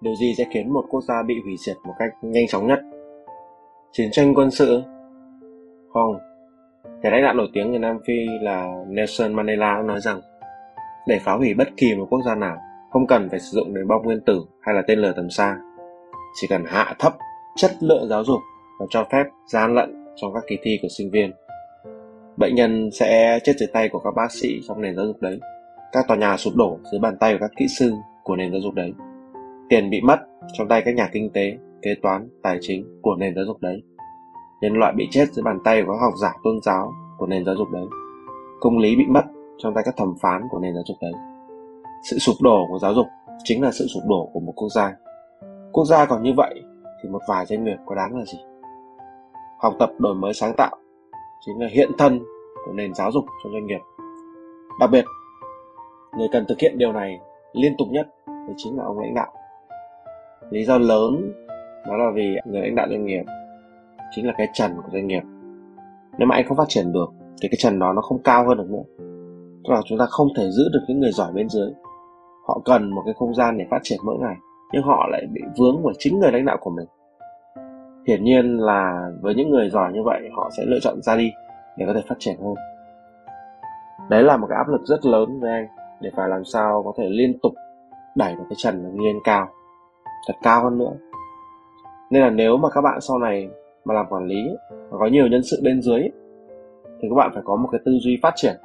[0.00, 2.78] điều gì sẽ khiến một quốc gia bị hủy diệt một cách nhanh chóng nhất?
[3.92, 4.82] Chiến tranh quân sự?
[5.92, 6.18] Không.
[7.02, 10.20] Nhà lãnh đạo nổi tiếng người nam phi là nelson mandela nói rằng,
[11.06, 12.56] để phá hủy bất kỳ một quốc gia nào,
[12.90, 15.56] không cần phải sử dụng đến bom nguyên tử hay là tên lửa tầm xa.
[16.40, 17.16] Chỉ cần hạ thấp
[17.56, 18.40] chất lượng giáo dục
[18.80, 21.30] và cho phép gian lận trong các kỳ thi của sinh viên,
[22.36, 25.40] bệnh nhân sẽ chết dưới tay của các bác sĩ trong nền giáo dục đấy.
[25.92, 27.92] Các tòa nhà sụp đổ dưới bàn tay của các kỹ sư
[28.24, 28.92] của nền giáo dục đấy
[29.70, 30.16] tiền bị mất
[30.52, 33.82] trong tay các nhà kinh tế, kế toán, tài chính của nền giáo dục đấy.
[34.60, 37.44] Nhân loại bị chết dưới bàn tay của các học giả tôn giáo của nền
[37.44, 37.86] giáo dục đấy.
[38.60, 39.24] Công lý bị mất
[39.58, 41.12] trong tay các thẩm phán của nền giáo dục đấy.
[42.10, 43.06] Sự sụp đổ của giáo dục
[43.44, 44.96] chính là sự sụp đổ của một quốc gia.
[45.72, 46.54] Quốc gia còn như vậy
[47.02, 48.38] thì một vài doanh nghiệp có đáng là gì?
[49.60, 50.76] Học tập đổi mới sáng tạo
[51.46, 52.20] chính là hiện thân
[52.66, 53.80] của nền giáo dục cho doanh nghiệp.
[54.80, 55.04] Đặc biệt,
[56.18, 57.20] người cần thực hiện điều này
[57.52, 59.32] liên tục nhất thì chính là ông lãnh đạo
[60.50, 61.32] lý do lớn
[61.86, 63.24] đó là vì người lãnh đạo doanh nghiệp
[64.10, 65.22] chính là cái trần của doanh nghiệp.
[66.18, 67.06] Nếu mà anh không phát triển được,
[67.42, 68.82] thì cái trần đó nó không cao hơn được nữa.
[69.64, 71.70] Tức là chúng ta không thể giữ được những người giỏi bên dưới.
[72.48, 74.36] Họ cần một cái không gian để phát triển mỗi ngày,
[74.72, 76.86] nhưng họ lại bị vướng bởi chính người lãnh đạo của mình.
[78.06, 81.30] Hiển nhiên là với những người giỏi như vậy, họ sẽ lựa chọn ra đi
[81.76, 82.54] để có thể phát triển hơn.
[84.10, 85.66] Đấy là một cái áp lực rất lớn với anh,
[86.00, 87.52] để phải làm sao có thể liên tục
[88.14, 89.48] đẩy được cái trần lên cao
[90.26, 90.92] thật cao hơn nữa.
[92.10, 93.48] Nên là nếu mà các bạn sau này
[93.84, 94.42] mà làm quản lý
[94.90, 96.00] và có nhiều nhân sự bên dưới,
[97.00, 98.56] thì các bạn phải có một cái tư duy phát triển.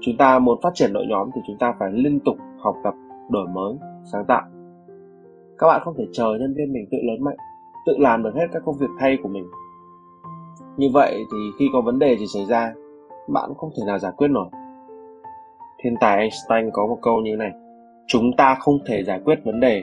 [0.00, 2.94] Chúng ta muốn phát triển đội nhóm thì chúng ta phải liên tục học tập,
[3.30, 3.74] đổi mới,
[4.12, 4.42] sáng tạo.
[5.58, 7.36] Các bạn không thể chờ nhân viên mình tự lớn mạnh,
[7.86, 9.44] tự làm được hết các công việc thay của mình.
[10.76, 12.74] Như vậy thì khi có vấn đề gì xảy ra,
[13.28, 14.46] bạn cũng không thể nào giải quyết nổi.
[15.82, 17.52] Thiên tài einstein có một câu như này,
[18.06, 19.82] chúng ta không thể giải quyết vấn đề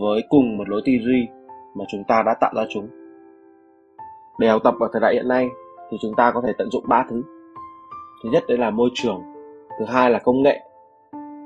[0.00, 1.28] với cùng một lối tư duy
[1.74, 2.88] mà chúng ta đã tạo ra chúng.
[4.38, 5.48] Để học tập ở thời đại hiện nay
[5.90, 7.22] thì chúng ta có thể tận dụng ba thứ.
[8.22, 9.22] Thứ nhất đấy là môi trường,
[9.78, 10.60] thứ hai là công nghệ,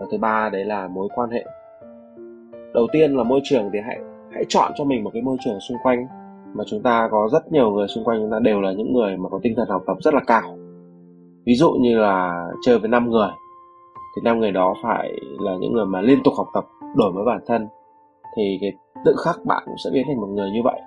[0.00, 1.44] và thứ ba đấy là mối quan hệ.
[2.74, 3.98] Đầu tiên là môi trường thì hãy
[4.32, 6.06] hãy chọn cho mình một cái môi trường xung quanh
[6.54, 9.16] mà chúng ta có rất nhiều người xung quanh chúng ta đều là những người
[9.16, 10.58] mà có tinh thần học tập rất là cao.
[11.46, 13.28] Ví dụ như là chơi với năm người,
[14.16, 16.64] thì năm người đó phải là những người mà liên tục học tập,
[16.96, 17.68] đổi mới bản thân
[18.36, 18.72] thì cái
[19.04, 20.80] tự khắc bạn cũng sẽ biến thành một người như vậy.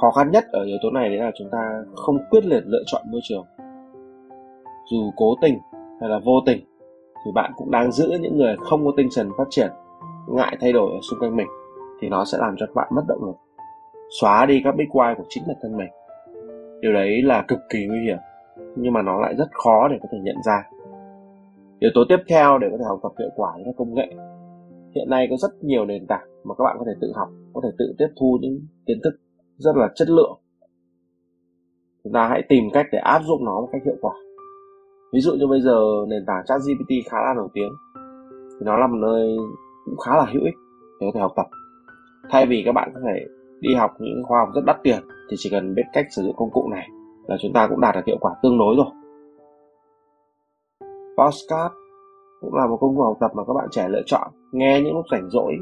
[0.00, 2.82] Khó khăn nhất ở yếu tố này đấy là chúng ta không quyết liệt lựa
[2.86, 3.46] chọn môi trường.
[4.90, 5.58] Dù cố tình
[6.00, 6.64] hay là vô tình,
[7.24, 9.70] thì bạn cũng đang giữ những người không có tinh thần phát triển,
[10.28, 11.46] ngại thay đổi ở xung quanh mình,
[12.00, 13.36] thì nó sẽ làm cho bạn mất động lực,
[14.20, 15.88] xóa đi các big why của chính bản thân mình.
[16.80, 18.18] Điều đấy là cực kỳ nguy hiểm,
[18.76, 20.62] nhưng mà nó lại rất khó để có thể nhận ra.
[21.78, 24.08] Yếu tố tiếp theo để có thể học tập hiệu quả là công nghệ
[24.94, 27.60] hiện nay có rất nhiều nền tảng mà các bạn có thể tự học, có
[27.64, 29.14] thể tự tiếp thu những kiến thức
[29.56, 30.40] rất là chất lượng.
[32.04, 34.14] Chúng ta hãy tìm cách để áp dụng nó một cách hiệu quả.
[35.12, 37.72] Ví dụ như bây giờ nền tảng chat gpt khá là nổi tiếng.
[38.50, 39.36] Thì nó là một nơi
[39.84, 40.54] cũng khá là hữu ích
[41.00, 41.46] để có thể học tập.
[42.30, 43.26] Thay vì các bạn có thể
[43.60, 46.36] đi học những khoa học rất đắt tiền, thì chỉ cần biết cách sử dụng
[46.36, 46.88] công cụ này
[47.26, 48.86] là chúng ta cũng đạt được hiệu quả tương đối rồi.
[51.18, 51.74] Postcard
[52.44, 54.28] cũng là một công cụ học tập mà các bạn trẻ lựa chọn.
[54.52, 55.52] Nghe những lúc rảnh rỗi,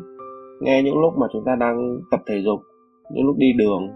[0.61, 2.61] nghe những lúc mà chúng ta đang tập thể dục,
[3.13, 3.89] những lúc đi đường.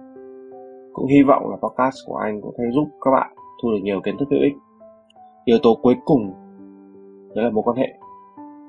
[0.93, 3.31] Cũng hy vọng là podcast của anh có thể giúp các bạn
[3.63, 4.55] thu được nhiều kiến thức hữu ích.
[5.45, 6.33] Yếu tố cuối cùng,
[7.35, 7.89] đó là mối quan hệ.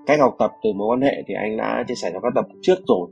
[0.06, 2.46] Cách học tập từ mối quan hệ thì anh đã chia sẻ trong các tập
[2.62, 3.08] trước rồi.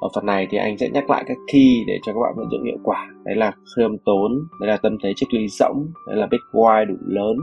[0.00, 2.50] Ở phần này thì anh sẽ nhắc lại các key để cho các bạn vận
[2.50, 3.06] dụng hiệu quả.
[3.24, 6.86] Đấy là khiêm tốn, đấy là tâm thế triết lý rỗng, đấy là big why
[6.86, 7.36] đủ lớn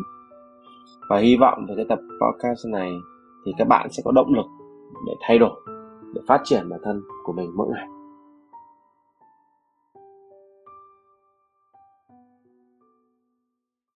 [1.11, 2.91] và hy vọng với cái tập podcast này
[3.45, 4.45] thì các bạn sẽ có động lực
[5.07, 5.61] để thay đổi,
[6.13, 7.87] để phát triển bản thân của mình mỗi ngày.